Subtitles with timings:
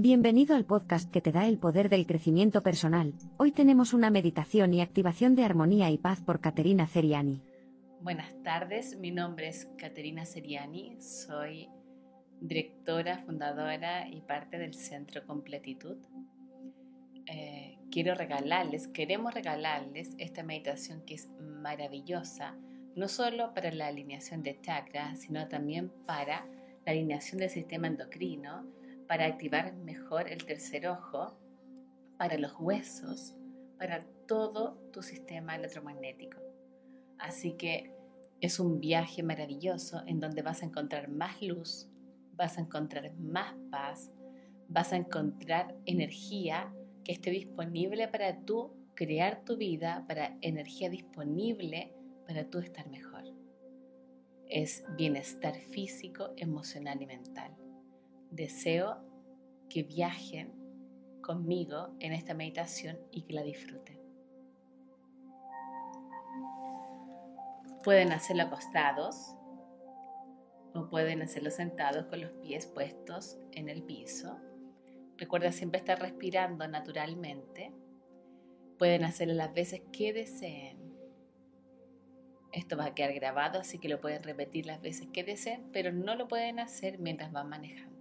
[0.00, 3.14] Bienvenido al podcast que te da el poder del crecimiento personal.
[3.36, 7.42] Hoy tenemos una meditación y activación de armonía y paz por Caterina Seriani.
[8.00, 11.68] Buenas tardes, mi nombre es Caterina Seriani, soy
[12.40, 15.96] directora, fundadora y parte del Centro Completitud.
[17.26, 22.54] Eh, quiero regalarles, queremos regalarles esta meditación que es maravillosa,
[22.94, 26.46] no solo para la alineación de chakras, sino también para
[26.86, 28.77] la alineación del sistema endocrino,
[29.08, 31.36] para activar mejor el tercer ojo,
[32.18, 33.34] para los huesos,
[33.78, 36.38] para todo tu sistema electromagnético.
[37.18, 37.92] Así que
[38.40, 41.88] es un viaje maravilloso en donde vas a encontrar más luz,
[42.34, 44.12] vas a encontrar más paz,
[44.68, 46.72] vas a encontrar energía
[47.02, 51.94] que esté disponible para tú crear tu vida, para energía disponible
[52.26, 53.24] para tú estar mejor.
[54.46, 57.56] Es bienestar físico, emocional y mental.
[58.30, 58.98] Deseo
[59.68, 60.52] que viajen
[61.22, 63.98] conmigo en esta meditación y que la disfruten.
[67.84, 69.34] Pueden hacerlo acostados
[70.74, 74.38] o pueden hacerlo sentados con los pies puestos en el piso.
[75.16, 77.72] Recuerda siempre estar respirando naturalmente.
[78.78, 80.78] Pueden hacerlo las veces que deseen.
[82.52, 85.92] Esto va a quedar grabado, así que lo pueden repetir las veces que deseen, pero
[85.92, 87.97] no lo pueden hacer mientras van manejando.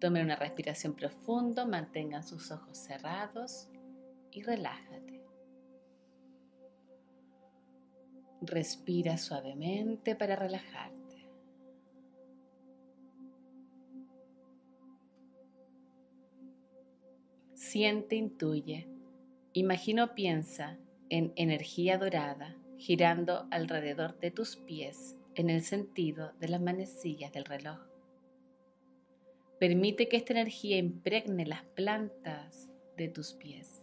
[0.00, 3.68] Tomen una respiración profunda, mantengan sus ojos cerrados
[4.30, 5.22] y relájate.
[8.40, 11.28] Respira suavemente para relajarte.
[17.52, 18.88] Siente, intuye,
[19.52, 20.78] imagino, piensa
[21.10, 27.44] en energía dorada girando alrededor de tus pies en el sentido de las manecillas del
[27.44, 27.89] reloj.
[29.60, 33.82] Permite que esta energía impregne las plantas de tus pies.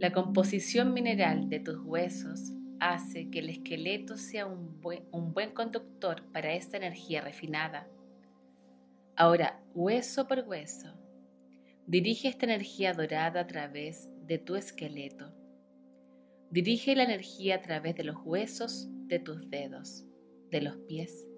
[0.00, 6.54] La composición mineral de tus huesos hace que el esqueleto sea un buen, conductor para
[6.54, 7.86] esta energía refinada.
[9.14, 10.92] Ahora, hueso por hueso,
[11.86, 15.32] dirige esta energía dorada a través de tu esqueleto.
[16.50, 20.04] Dirige la energía a través de los huesos de tus dedos,
[20.50, 21.29] de los pies.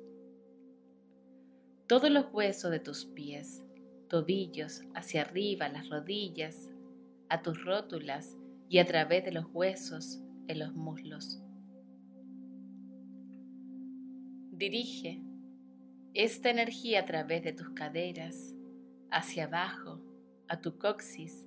[1.93, 3.63] Todos los huesos de tus pies,
[4.09, 6.71] tobillos, hacia arriba, las rodillas,
[7.29, 8.35] a tus rótulas
[8.71, 11.43] y a través de los huesos en los muslos.
[14.53, 15.21] Dirige
[16.15, 18.55] esta energía a través de tus caderas,
[19.11, 20.01] hacia abajo,
[20.49, 21.47] a tu coxis,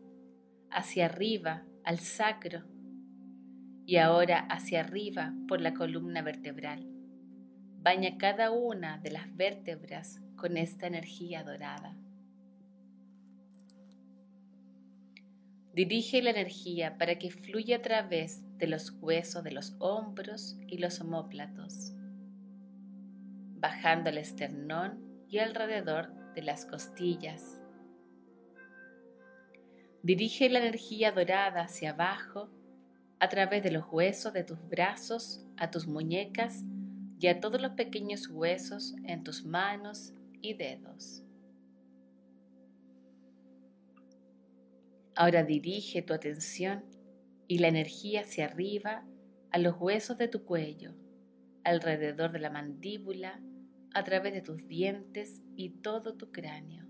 [0.70, 2.66] hacia arriba al sacro
[3.88, 6.95] y ahora hacia arriba por la columna vertebral.
[7.86, 11.96] Baña cada una de las vértebras con esta energía dorada.
[15.72, 20.80] Dirige la energía para que fluya a través de los huesos de los hombros y
[20.80, 21.94] los omóplatos,
[23.60, 27.62] bajando al esternón y alrededor de las costillas,
[30.02, 32.50] Dirige la energía dorada hacia abajo
[33.20, 36.64] a través de los huesos de tus brazos, a tus muñecas
[37.26, 40.14] y a todos los pequeños huesos en tus manos
[40.44, 41.24] y dedos.
[45.16, 46.86] Ahora dirige tu atención
[47.48, 49.08] y la energía hacia arriba
[49.50, 50.94] a los huesos de tu cuello,
[51.64, 53.42] alrededor de la mandíbula,
[53.96, 56.86] a través de tus dientes y todo tu cráneo.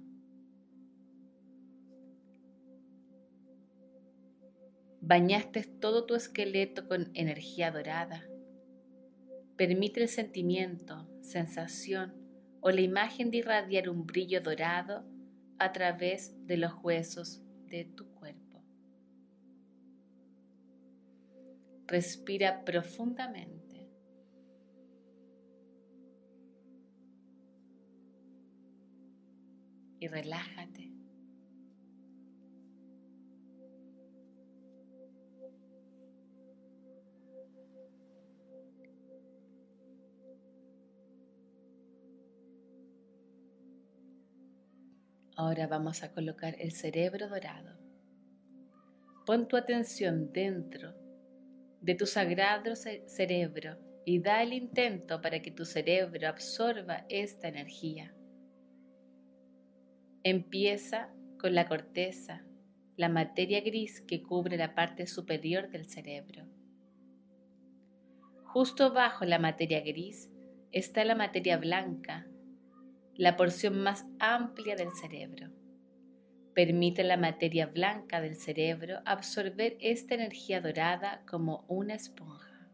[5.00, 8.28] Bañaste todo tu esqueleto con energía dorada.
[9.58, 12.14] Permite el sentimiento, sensación
[12.60, 15.06] o la imagen de irradiar un brillo dorado
[15.60, 18.62] a través de los huesos de tu cuerpo.
[21.88, 23.90] Respira profundamente.
[30.00, 30.75] Y relájate.
[45.38, 47.78] Ahora vamos a colocar el cerebro dorado.
[49.26, 50.94] Pon tu atención dentro
[51.82, 58.16] de tu sagrado cerebro y da el intento para que tu cerebro absorba esta energía.
[60.24, 62.46] Empieza con la corteza,
[62.96, 66.46] la materia gris que cubre la parte superior del cerebro.
[68.46, 70.32] Justo bajo la materia gris
[70.72, 72.26] está la materia blanca
[73.18, 75.50] la porción más amplia del cerebro.
[76.54, 82.70] Permite a la materia blanca del cerebro absorber esta energía dorada como una esponja.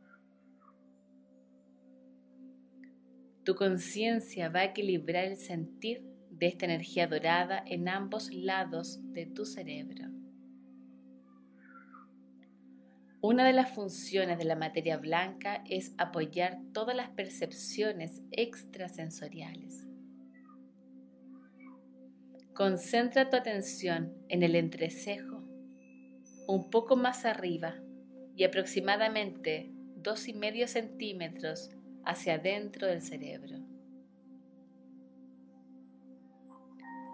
[3.43, 9.27] Tu conciencia va a equilibrar el sentir de esta energía dorada en ambos lados de
[9.27, 10.09] tu cerebro.
[13.21, 19.90] Una de las funciones de la materia blanca es apoyar todas las percepciones extrasensoriales.
[22.53, 25.41] Concentra tu atención en el entrecejo,
[26.47, 27.75] un poco más arriba
[28.35, 31.69] y aproximadamente dos y medio centímetros
[32.03, 33.57] hacia adentro del cerebro.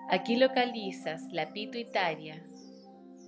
[0.10, 2.44] Aquí localizas la pituitaria,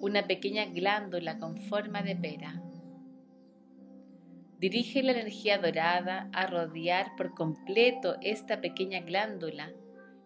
[0.01, 2.63] una pequeña glándula con forma de pera.
[4.57, 9.71] Dirige la energía dorada a rodear por completo esta pequeña glándula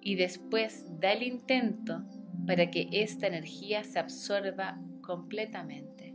[0.04, 2.04] y después da el intento
[2.46, 6.14] para que esta energía se absorba completamente.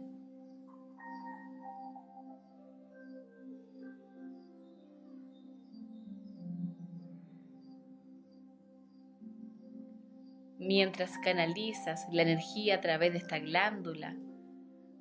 [10.59, 14.17] Mientras canalizas la energía a través de esta glándula,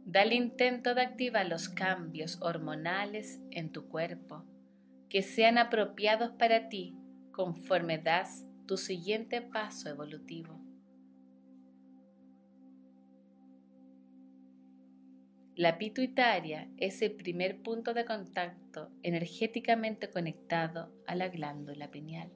[0.10, 4.46] Da el intento de activar los cambios hormonales en tu cuerpo
[5.10, 6.96] que sean apropiados para ti
[7.34, 10.60] conforme das tu siguiente paso evolutivo.
[15.56, 22.30] La pituitaria es el primer punto de contacto energéticamente conectado a la glándula pineal.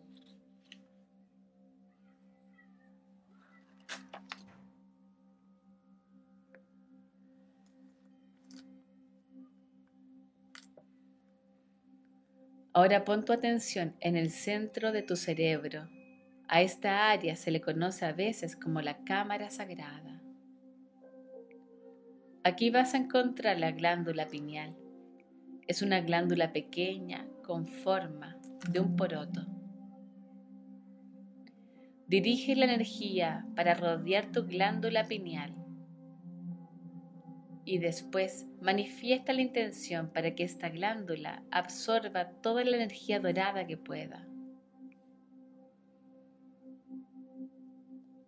[12.74, 15.90] Ahora pon tu atención en el centro de tu cerebro.
[16.54, 20.22] A esta área se le conoce a veces como la cámara sagrada.
[22.44, 24.76] Aquí vas a encontrar la glándula pineal.
[25.66, 28.38] Es una glándula pequeña con forma
[28.70, 29.48] de un poroto.
[32.08, 35.56] Dirige la energía para rodear tu glándula pineal
[37.64, 43.78] y después manifiesta la intención para que esta glándula absorba toda la energía dorada que
[43.78, 44.28] pueda.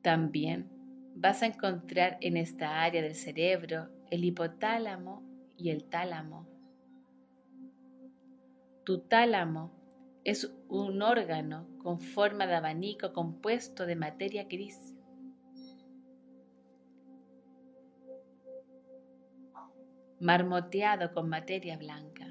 [0.03, 0.69] También
[1.15, 5.23] vas a encontrar en esta área del cerebro el hipotálamo
[5.57, 6.45] y el tálamo.
[8.83, 9.71] Tu tálamo
[10.25, 14.93] es un órgano con forma de abanico compuesto de materia gris.
[20.19, 22.22] marmoteado con materia blanca.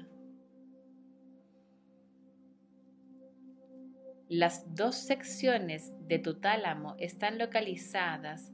[4.29, 8.51] Las dos secciones de tu tálamo están localizadas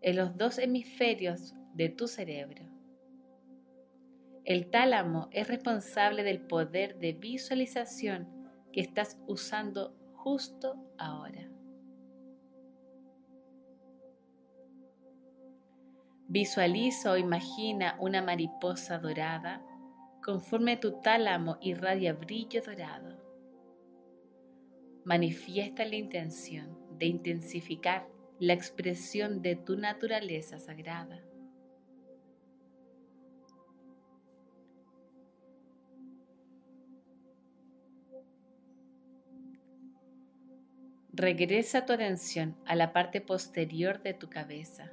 [0.00, 2.64] en los dos hemisferios de tu cerebro.
[4.44, 8.26] El tálamo es responsable del poder de visualización
[8.72, 11.48] que estás usando justo ahora.
[16.26, 19.62] Visualiza o imagina una mariposa dorada
[20.24, 23.21] conforme tu tálamo irradia brillo dorado.
[25.04, 28.08] Manifiesta la intención de intensificar
[28.38, 31.22] la expresión de tu naturaleza sagrada.
[41.12, 44.92] Regresa tu atención a la parte posterior de tu cabeza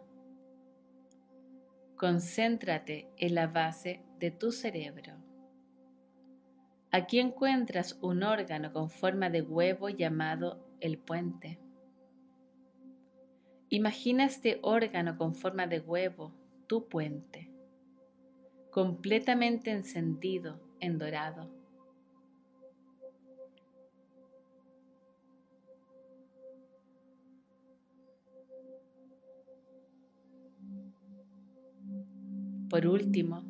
[1.99, 5.28] Concéntrate en la base de tu cerebro.
[6.91, 11.59] Aquí encuentras un órgano con forma de huevo llamado el puente.
[13.69, 16.33] Imagina este órgano con forma de huevo,
[16.65, 17.51] tu puente,
[18.71, 21.51] completamente encendido en dorado.
[32.67, 33.43] Por último,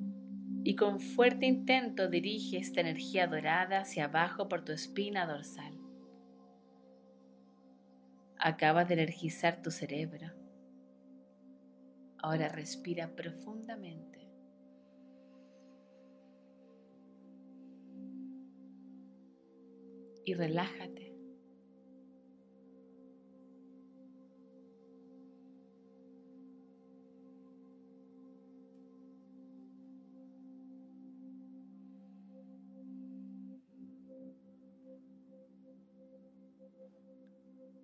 [0.64, 5.74] y con fuerte intento dirige esta energía dorada hacia abajo por tu espina dorsal.
[8.38, 10.28] Acabas de energizar tu cerebro.
[12.18, 14.20] Ahora respira profundamente.
[20.26, 21.09] Y relájate.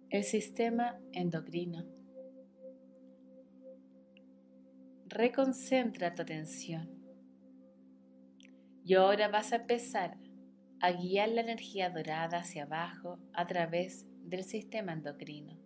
[0.09, 1.85] El sistema endocrino.
[5.07, 6.89] Reconcentra tu atención.
[8.83, 10.17] Y ahora vas a empezar
[10.79, 15.59] a guiar la energía dorada hacia abajo a través del sistema endocrino.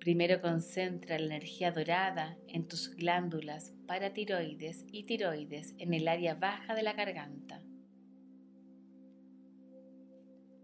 [0.00, 6.74] Primero concentra la energía dorada en tus glándulas paratiroides y tiroides en el área baja
[6.74, 7.62] de la garganta.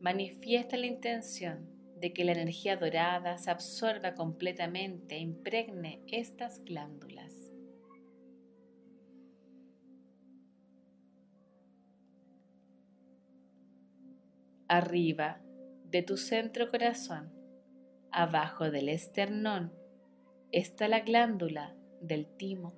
[0.01, 1.69] Manifiesta la intención
[2.01, 7.53] de que la energía dorada se absorba completamente e impregne estas glándulas.
[14.69, 15.43] Arriba
[15.85, 17.31] de tu centro corazón
[18.11, 19.73] Abajo del esternón
[20.51, 22.75] está la glándula del timo,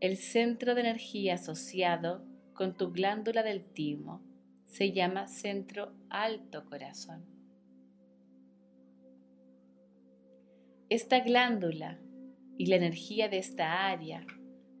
[0.00, 4.27] el centro de energía asociado con tu glándula del timo
[4.68, 7.24] se llama centro alto corazón.
[10.90, 11.98] Esta glándula
[12.56, 14.24] y la energía de esta área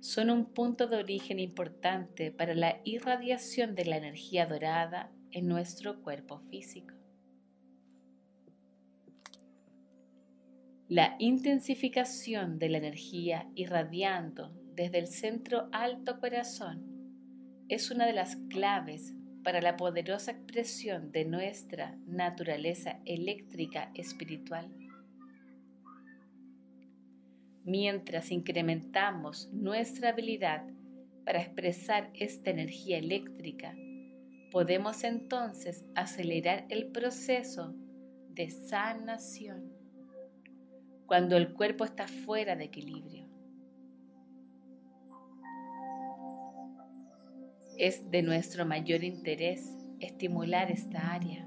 [0.00, 6.02] son un punto de origen importante para la irradiación de la energía dorada en nuestro
[6.02, 6.94] cuerpo físico.
[10.88, 16.86] La intensificación de la energía irradiando desde el centro alto corazón
[17.68, 19.14] es una de las claves
[19.48, 24.70] para la poderosa expresión de nuestra naturaleza eléctrica espiritual.
[27.64, 30.66] Mientras incrementamos nuestra habilidad
[31.24, 33.74] para expresar esta energía eléctrica,
[34.50, 37.74] podemos entonces acelerar el proceso
[38.28, 39.72] de sanación
[41.06, 43.27] cuando el cuerpo está fuera de equilibrio.
[47.78, 51.46] Es de nuestro mayor interés estimular esta área.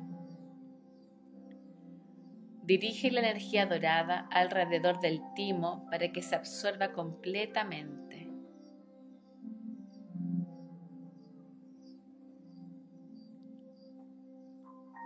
[2.64, 8.30] Dirige la energía dorada alrededor del timo para que se absorba completamente.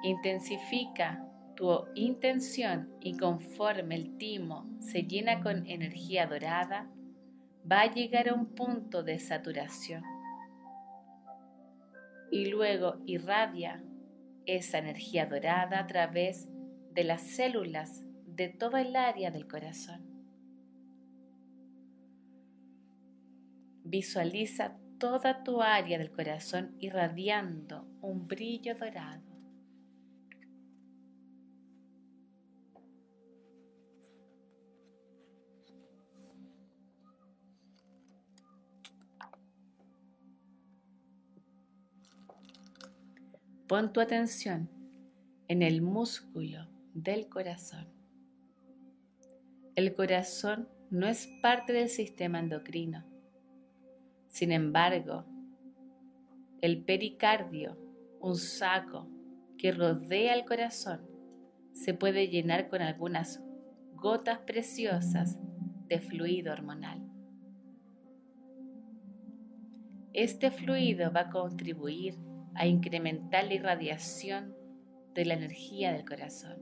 [0.03, 6.87] Intensifica tu intención y conforme el timo se llena con energía dorada,
[7.69, 10.14] va a llegar a un punto de saturación.
[12.35, 13.81] Y luego irradia
[14.45, 16.49] esa energía dorada a través
[16.91, 20.05] de las células de toda el área del corazón.
[23.85, 29.24] Visualiza toda tu área del corazón irradiando un brillo dorado.
[43.67, 44.69] Pon tu atención
[45.47, 47.87] en el músculo del corazón.
[49.73, 53.03] El corazón no es parte del sistema endocrino.
[54.27, 55.25] Sin embargo,
[56.61, 57.75] el pericardio,
[58.19, 59.07] un saco
[59.57, 61.01] que rodea el corazón,
[61.73, 63.41] se puede llenar con algunas
[63.95, 65.39] gotas preciosas
[65.87, 67.01] de fluido hormonal.
[70.13, 72.15] Este fluido va a contribuir
[72.55, 74.55] a incrementar la irradiación
[75.13, 76.57] de la energía del corazón.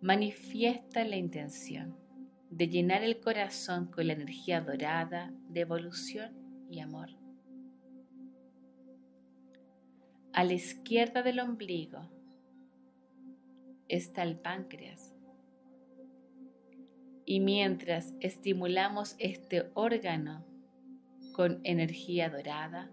[0.00, 1.96] Manifiesta la intención
[2.50, 7.08] de llenar el corazón con la energía dorada de evolución y amor.
[10.32, 12.10] A la izquierda del ombligo
[13.88, 15.14] está el páncreas.
[17.24, 20.44] Y mientras estimulamos este órgano
[21.32, 22.90] con energía dorada,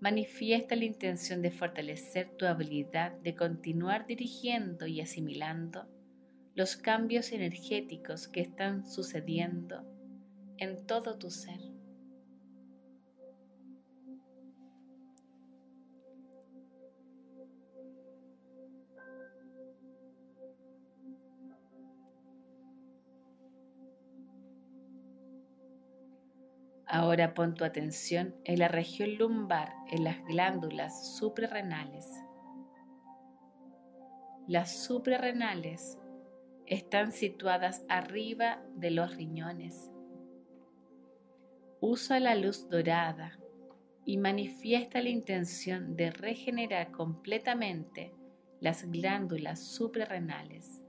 [0.00, 5.88] manifiesta la intención de fortalecer tu habilidad de continuar dirigiendo y asimilando
[6.54, 9.84] los cambios energéticos que están sucediendo
[10.58, 11.73] en todo tu ser.
[26.94, 32.08] Ahora pon tu atención en la región lumbar, en las glándulas suprarrenales.
[34.46, 35.98] Las suprarrenales
[36.66, 39.90] están situadas arriba de los riñones.
[41.80, 43.40] Usa la luz dorada
[44.04, 48.14] y manifiesta la intención de regenerar completamente
[48.60, 50.83] las glándulas suprarrenales.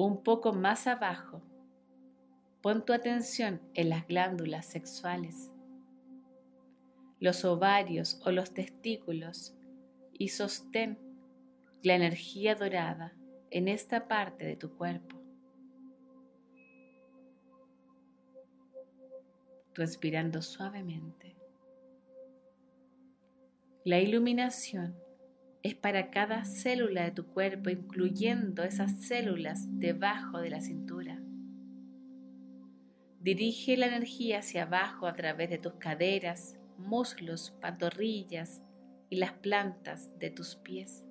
[0.00, 1.42] Un poco más abajo,
[2.62, 5.50] pon tu atención en las glándulas sexuales,
[7.18, 9.56] los ovarios o los testículos
[10.12, 11.00] y sostén
[11.82, 13.12] la energía dorada
[13.50, 15.20] en esta parte de tu cuerpo.
[19.74, 21.34] Respirando suavemente.
[23.84, 24.96] La iluminación
[25.68, 31.20] es para cada célula de tu cuerpo, incluyendo esas células debajo de la cintura.
[33.20, 38.62] Dirige la energía hacia abajo a través de tus caderas, muslos, pantorrillas
[39.10, 41.04] y las plantas de tus pies.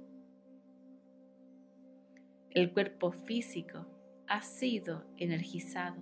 [2.50, 3.86] El cuerpo físico
[4.28, 6.02] ha sido energizado.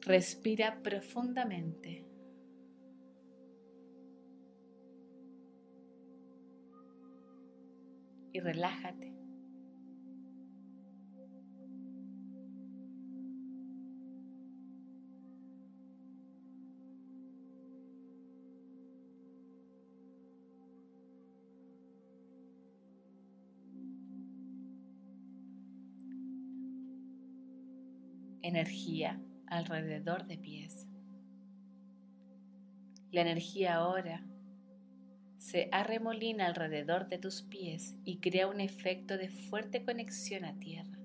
[0.00, 2.09] Respira profundamente.
[8.32, 9.14] Y relájate.
[28.42, 30.88] Energía alrededor de pies.
[33.12, 34.24] La energía ahora
[35.40, 40.98] se arremolina alrededor de tus pies y crea un efecto de fuerte conexión a tierra.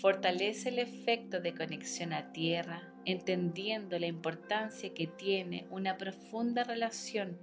[0.00, 7.38] Fortalece el efecto de conexión a tierra, entendiendo la importancia que tiene una profunda relación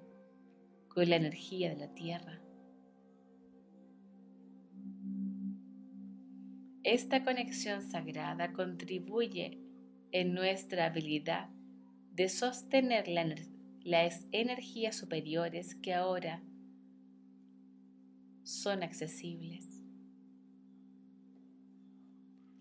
[0.89, 2.41] con la energía de la tierra.
[6.83, 9.59] Esta conexión sagrada contribuye
[10.11, 11.49] en nuestra habilidad
[12.11, 16.43] de sostener las energías superiores que ahora
[18.43, 19.83] son accesibles.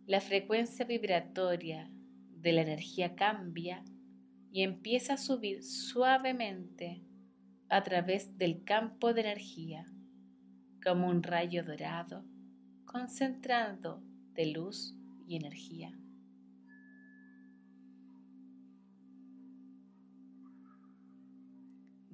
[0.06, 1.90] La frecuencia vibratoria
[2.30, 3.84] de la energía cambia
[4.50, 7.04] y empieza a subir suavemente
[7.68, 9.86] a través del campo de energía
[10.82, 12.24] como un rayo dorado
[12.84, 15.96] concentrando de luz y energía.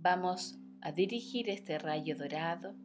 [0.08, 2.76] Vamos a dirigir este rayo dorado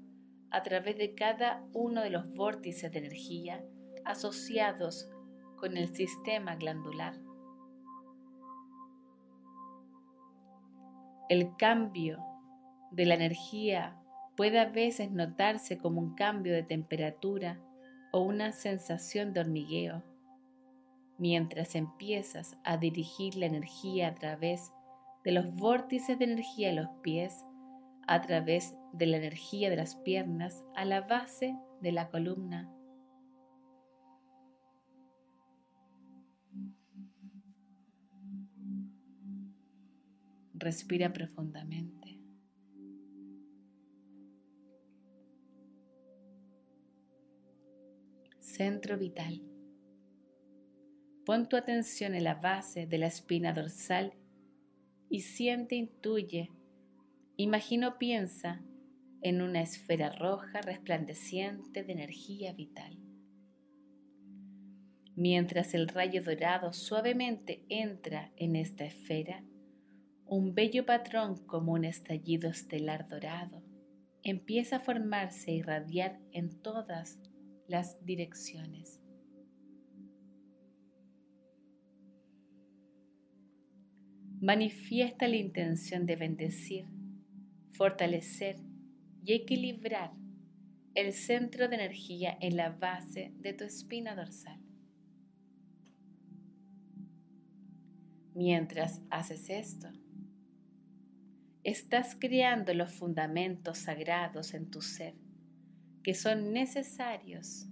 [0.49, 3.63] a través de cada uno de los vórtices de energía
[4.05, 5.07] asociados
[5.55, 7.13] con el sistema glandular.
[11.29, 12.17] El cambio
[12.89, 14.01] de la energía
[14.35, 17.61] puede a veces notarse como un cambio de temperatura
[18.11, 20.03] o una sensación de hormigueo,
[21.19, 24.73] mientras empiezas a dirigir la energía a través
[25.23, 27.45] de los vórtices de energía de los pies
[28.07, 32.69] a través de la energía de las piernas a la base de la columna.
[40.53, 42.19] Respira profundamente.
[48.39, 49.41] Centro vital.
[51.25, 54.13] Pon tu atención en la base de la espina dorsal
[55.11, 56.49] y siente, intuye,
[57.35, 58.63] imagino, piensa
[59.21, 62.97] en una esfera roja resplandeciente de energía vital.
[65.15, 69.43] Mientras el rayo dorado suavemente entra en esta esfera,
[70.25, 73.61] un bello patrón como un estallido estelar dorado
[74.23, 77.19] empieza a formarse e irradiar en todas
[77.67, 79.00] las direcciones.
[84.41, 86.87] Manifiesta la intención de bendecir,
[87.69, 88.57] fortalecer
[89.23, 90.11] y equilibrar
[90.95, 94.59] el centro de energía en la base de tu espina dorsal.
[98.33, 99.89] Mientras haces esto,
[101.63, 105.13] estás creando los fundamentos sagrados en tu ser
[106.01, 107.67] que son necesarios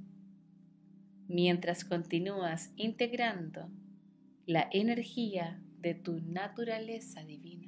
[1.27, 3.71] mientras continúas integrando
[4.45, 7.67] la energía de tu naturaleza divina.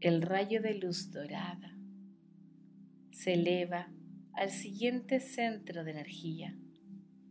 [0.00, 1.76] El rayo de luz dorada
[3.12, 3.92] se eleva
[4.32, 6.56] al siguiente centro de energía,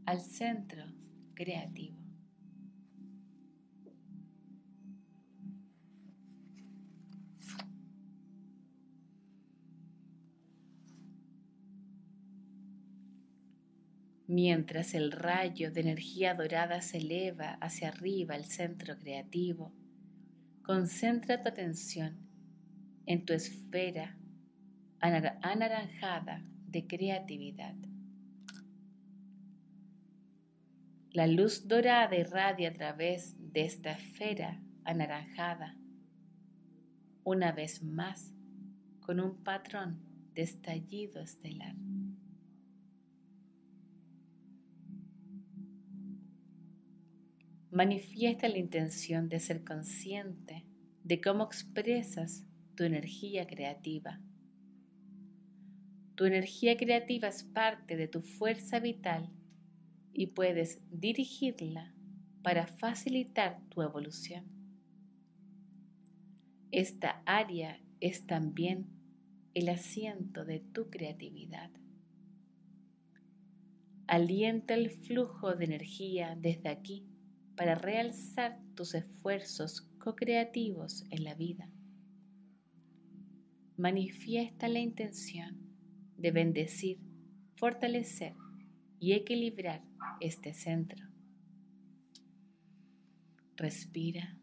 [0.05, 0.86] al centro
[1.34, 1.98] creativo.
[14.29, 19.73] Mientras el rayo de energía dorada se eleva hacia arriba al centro creativo,
[20.61, 22.15] concentra tu atención
[23.07, 24.19] en tu esfera
[24.99, 27.73] anaranjada de creatividad.
[31.11, 35.75] La luz dorada irradia a través de esta esfera anaranjada,
[37.23, 38.31] una vez más
[38.99, 40.03] con un patrón
[40.35, 41.88] de estallido estelar.
[47.71, 50.65] Manifiesta la intención de ser consciente
[51.03, 54.19] de cómo expresas tu energía creativa.
[56.15, 59.29] Tu energía creativa es parte de tu fuerza vital
[60.13, 61.93] y puedes dirigirla
[62.41, 64.45] para facilitar tu evolución.
[66.71, 68.88] Esta área es también
[69.53, 71.69] el asiento de tu creatividad.
[74.08, 77.09] Alienta el flujo de energía desde aquí
[77.60, 81.69] para realzar tus esfuerzos co-creativos en la vida.
[83.76, 85.60] Manifiesta la intención
[86.15, 87.00] de bendecir,
[87.58, 88.34] fortalecer
[88.98, 89.84] y equilibrar
[90.22, 91.06] este centro.
[93.58, 94.38] Respira.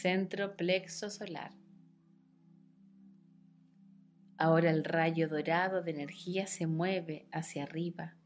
[0.00, 1.52] Centro plexo solar.
[4.38, 8.16] Ahora el rayo dorado de energía se mueve hacia arriba.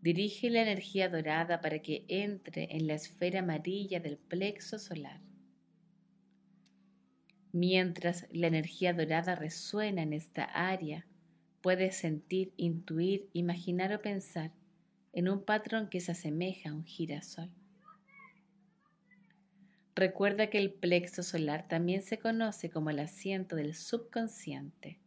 [0.00, 5.20] Dirige la energía dorada para que entre en la esfera amarilla del plexo solar.
[7.52, 11.06] Mientras la energía dorada resuena en esta área,
[11.60, 14.50] puedes sentir, intuir, imaginar o pensar
[15.12, 17.52] en un patrón que se asemeja a un girasol.
[19.96, 24.98] Recuerda que el plexo solar también se conoce como el asiento del subconsciente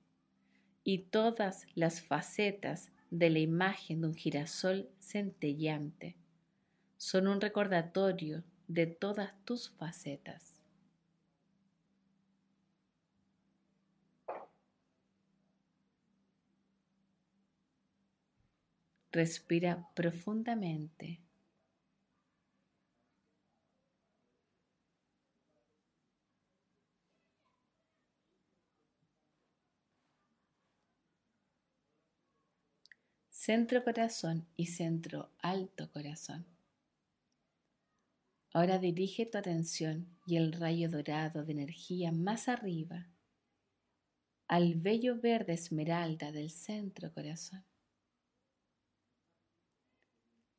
[0.85, 6.15] y todas las facetas de la imagen de un girasol centellante
[6.95, 10.55] son un recordatorio de todas tus facetas.
[19.11, 21.26] Respira profundamente.
[33.39, 36.43] Centro corazón y centro alto corazón.
[38.51, 43.07] Ahora dirige tu atención y el rayo dorado de energía más arriba
[44.47, 47.63] al bello verde esmeralda del centro corazón.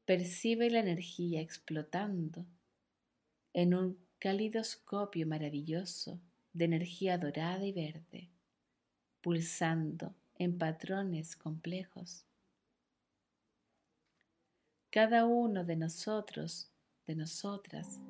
[0.05, 2.47] Percibe la energía explotando
[3.55, 6.21] en un calidoscopio maravilloso
[6.53, 8.31] de energía dorada y verde,
[9.21, 12.28] pulsando en patrones complejos.
[14.91, 16.73] Cada uno de nosotros,
[17.07, 18.01] de nosotras,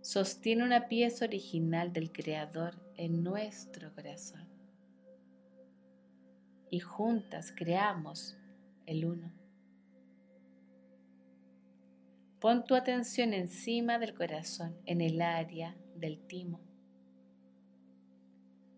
[0.00, 4.48] sostiene una pieza original del Creador en nuestro corazón.
[6.70, 8.36] Y juntas creamos
[8.86, 9.32] el uno.
[12.38, 16.60] Pon tu atención encima del corazón, en el área del timo.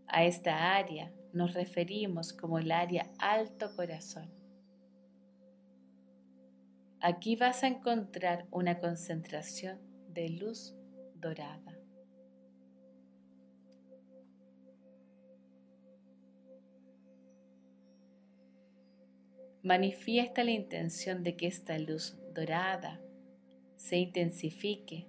[0.06, 4.39] A esta área nos referimos como el área alto corazón.
[7.02, 10.76] Aquí vas a encontrar una concentración de luz
[11.14, 11.78] dorada.
[19.62, 23.00] Manifiesta la intención de que esta luz dorada
[23.76, 25.06] se intensifique.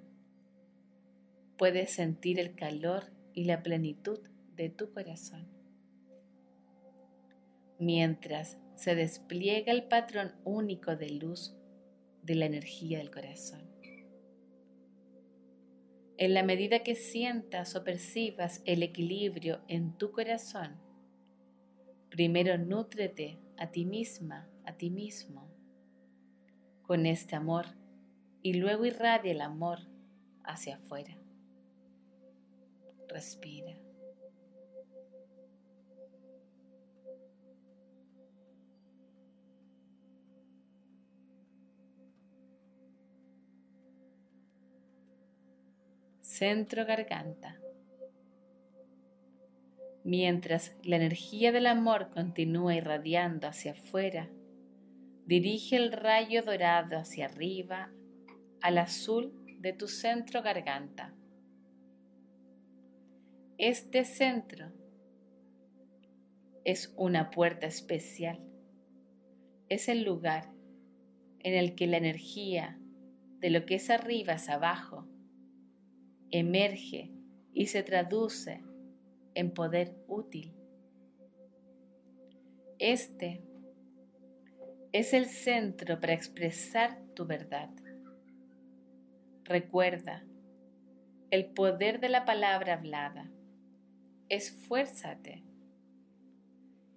[1.58, 4.20] Puedes sentir el calor y la plenitud
[4.56, 5.46] de tu corazón.
[7.80, 11.58] Mientras se despliega el patrón único de luz
[12.24, 13.62] de la energía del corazón.
[16.18, 20.80] En la medida que sientas o percibas el equilibrio en tu corazón,
[22.12, 25.50] primero nútrete a ti misma, a ti mismo,
[26.84, 27.66] con este amor
[28.44, 29.80] y luego irradia el amor
[30.44, 31.18] hacia afuera.
[33.08, 33.76] Respira.
[46.42, 47.62] Centro garganta.
[50.04, 54.28] Mientras la energía del amor continúa irradiando hacia afuera,
[55.28, 57.92] Dirige el rayo dorado hacia arriba
[58.60, 61.14] al azul de tu centro garganta.
[63.60, 64.74] Este centro
[66.66, 68.44] es una puerta especial.
[69.70, 70.52] Es el lugar
[71.38, 72.80] en el que la energía
[73.38, 75.11] de lo que es arriba es abajo
[76.32, 77.12] emerge
[77.54, 78.64] y se traduce
[79.36, 80.54] en poder útil.
[82.80, 83.44] Este
[84.92, 87.70] es el centro para expresar tu verdad.
[89.44, 90.26] Recuerda,
[91.30, 93.32] el poder de la palabra hablada.
[94.30, 95.44] Esfuérzate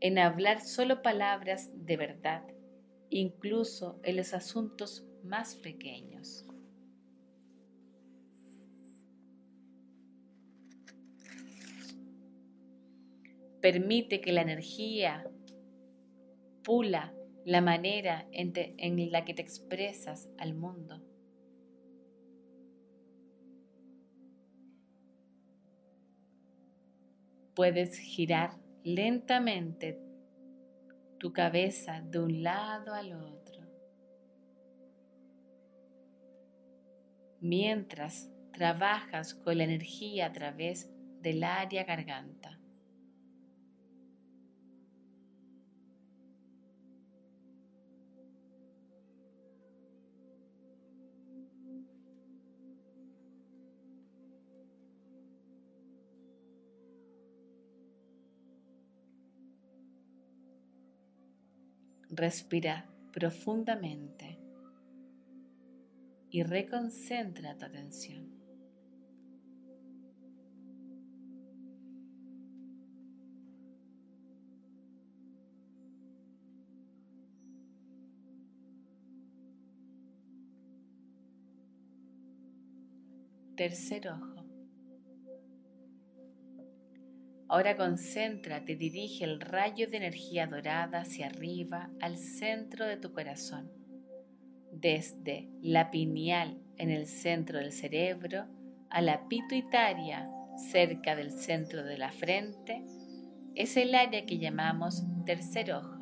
[0.00, 2.42] en hablar solo palabras de verdad,
[3.10, 6.46] incluso en los asuntos más pequeños.
[13.64, 15.26] Permite que la energía
[16.62, 17.14] pula
[17.46, 18.52] la manera en,
[19.10, 21.02] la que te expresas al mundo.
[27.54, 28.50] Puedes girar
[28.82, 29.98] lentamente
[31.16, 33.62] tu cabeza de un lado al otro,
[37.40, 42.60] mientras trabajas con la energía a través del área garganta.
[62.10, 64.38] Respira profundamente
[66.30, 68.34] y reconcentra tu atención.
[83.56, 84.33] Tercer ojo.
[87.54, 93.70] Ahora concéntrate, dirige el rayo de energía dorada hacia arriba al centro de tu corazón,
[94.72, 98.46] desde la pineal en el centro del cerebro
[98.90, 100.28] a la pituitaria
[100.72, 102.84] cerca del centro de la frente,
[103.54, 106.00] es el área que llamamos tercer ojo.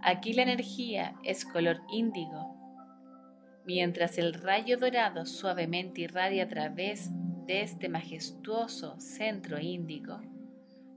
[0.00, 2.54] Aquí la energía es color índigo,
[3.66, 7.10] mientras el rayo dorado suavemente irradia a través
[7.46, 10.20] de este majestuoso centro índigo,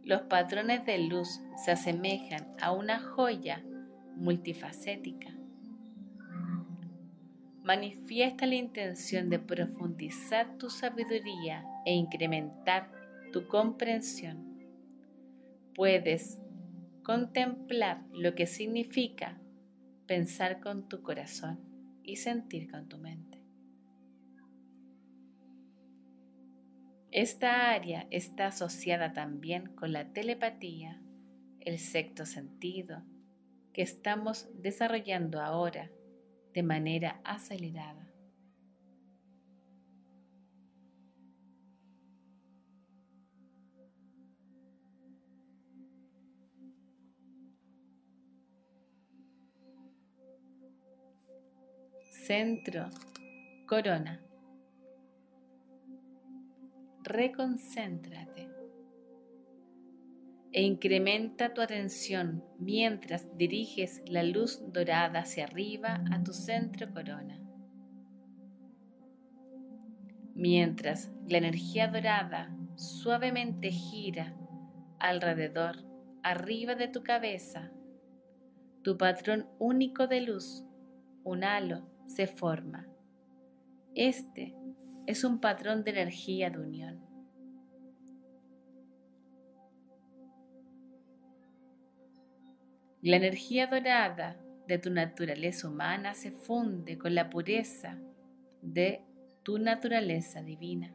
[0.03, 3.63] los patrones de luz se asemejan a una joya
[4.15, 5.35] multifacética.
[7.63, 12.91] Manifiesta la intención de profundizar tu sabiduría e incrementar
[13.33, 14.59] tu comprensión.
[15.73, 16.37] Puedes
[17.01, 19.39] contemplar lo que significa
[20.05, 21.59] pensar con tu corazón
[22.03, 23.34] y sentir con tu mente.
[27.15, 31.01] Esta área está asociada también con la telepatía,
[31.61, 33.03] el sexto sentido,
[33.71, 35.89] que estamos desarrollando ahora
[36.53, 38.11] de manera acelerada.
[52.25, 52.89] Centro,
[53.67, 54.24] corona
[57.05, 58.49] reconcéntrate
[60.51, 67.39] e incrementa tu atención mientras diriges la luz dorada hacia arriba a tu centro corona.
[70.33, 74.35] Mientras la energía dorada suavemente gira
[74.99, 75.83] alrededor,
[76.23, 77.71] arriba de tu cabeza,
[78.81, 80.63] tu patrón único de luz,
[81.23, 82.87] un halo, se forma.
[83.93, 84.55] Este
[85.07, 86.99] es un patrón de energía de unión.
[93.01, 97.99] La energía dorada de tu naturaleza humana se funde con la pureza
[98.63, 99.03] de
[99.43, 100.91] tu naturaleza divina.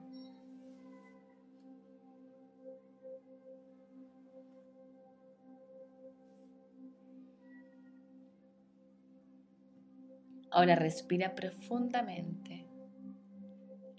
[10.51, 12.70] Ahora respira profundamente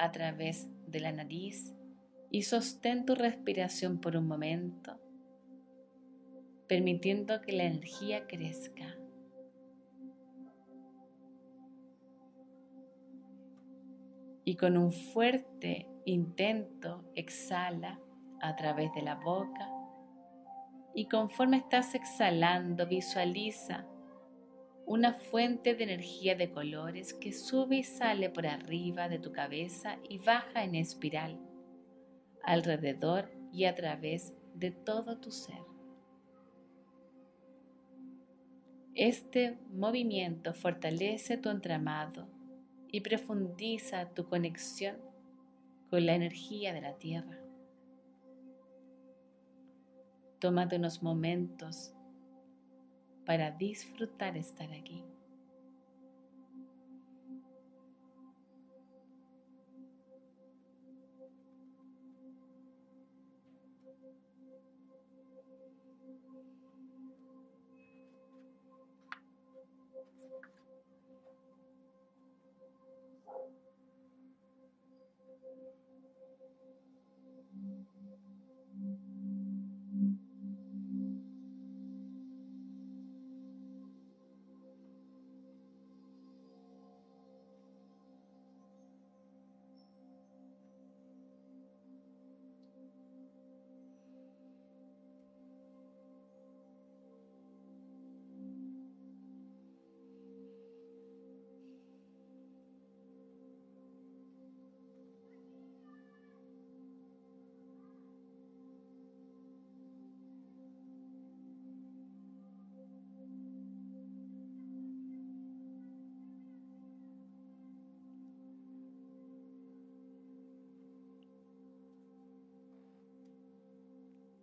[0.02, 1.76] a través de la nariz
[2.32, 5.00] y sostén tu respiración por un momento,
[6.68, 8.98] permitiendo que la energía crezca.
[14.44, 18.00] Y con un fuerte intento exhala
[18.42, 19.70] a través de la boca
[20.96, 23.86] Y conforme estás exhalando, visualiza
[24.92, 29.98] una fuente de energía de colores que sube y sale por arriba de tu cabeza
[30.10, 31.40] y baja en espiral,
[32.44, 35.62] alrededor y a través de todo tu ser.
[38.94, 42.28] Este movimiento fortalece tu entramado
[42.90, 44.98] y profundiza tu conexión
[45.90, 47.40] con la energía de la Tierra.
[50.40, 51.96] Tómate unos momentos
[53.26, 55.04] para disfrutar estar aquí.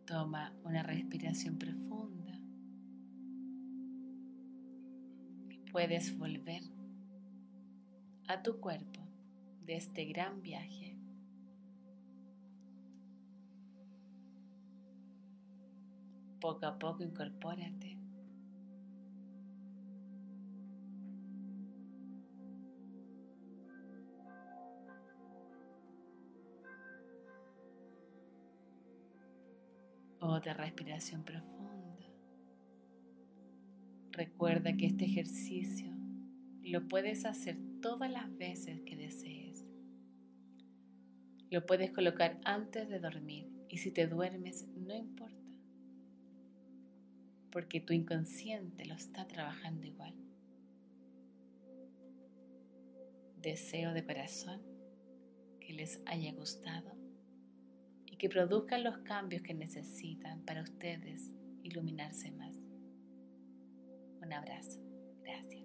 [0.08, 2.40] Toma una respiración profunda
[5.50, 6.62] y puedes volver
[8.26, 9.02] a tu cuerpo
[9.66, 10.98] de este gran viaje.
[16.40, 17.97] Poco a poco incorpórate.
[30.38, 32.06] Otra respiración profunda.
[34.12, 35.92] Recuerda que este ejercicio
[36.62, 39.66] lo puedes hacer todas las veces que desees.
[41.50, 45.34] Lo puedes colocar antes de dormir y si te duermes no importa,
[47.50, 50.14] porque tu inconsciente lo está trabajando igual.
[53.42, 54.62] Deseo de corazón
[55.58, 56.97] que les haya gustado
[58.18, 61.30] que produzcan los cambios que necesitan para ustedes
[61.62, 62.56] iluminarse más.
[64.20, 64.80] Un abrazo.
[65.22, 65.57] Gracias.